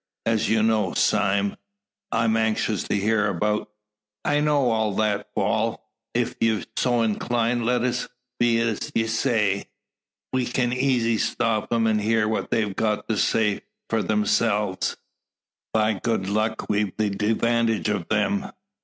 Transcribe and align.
As 0.25 0.49
you 0.49 0.63
know, 0.63 0.95
Sime, 0.95 1.57
I'm 2.11 2.35
anxious 2.35 2.81
to 2.85 2.95
hear 2.95 3.27
about" 3.27 3.69
"I 4.25 4.39
know 4.39 4.71
all 4.71 4.95
that. 4.95 5.29
Wal, 5.35 5.79
ef 6.15 6.33
you're 6.41 6.63
so 6.75 7.03
inclined, 7.03 7.67
let 7.67 7.83
it 7.83 8.07
be 8.39 8.59
as 8.61 8.91
ye 8.95 9.05
say. 9.05 9.67
We 10.33 10.47
kin 10.47 10.71
eezy 10.71 11.19
stop 11.19 11.71
'em, 11.71 11.85
an' 11.85 11.99
hear 11.99 12.27
what 12.27 12.49
they've 12.49 12.75
got 12.75 13.07
to 13.09 13.15
say 13.17 13.61
for 13.91 14.01
theirselves. 14.01 14.97
By 15.71 15.99
good 15.99 16.27
luck, 16.27 16.65
we've 16.67 16.97
the 16.97 17.11
devantage 17.11 17.87
o' 17.89 18.03
'em. 18.09 18.51